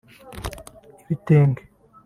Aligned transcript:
‘Ibitenge’ 1.03 1.61